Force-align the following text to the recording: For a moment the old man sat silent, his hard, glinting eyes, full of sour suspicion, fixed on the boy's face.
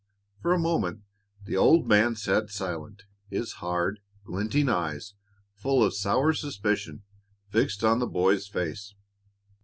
For 0.41 0.51
a 0.51 0.57
moment 0.57 1.03
the 1.45 1.55
old 1.55 1.87
man 1.87 2.15
sat 2.15 2.49
silent, 2.49 3.03
his 3.29 3.51
hard, 3.61 3.99
glinting 4.25 4.67
eyes, 4.67 5.13
full 5.53 5.83
of 5.83 5.93
sour 5.93 6.33
suspicion, 6.33 7.03
fixed 7.49 7.83
on 7.83 7.99
the 7.99 8.07
boy's 8.07 8.47
face. 8.47 8.95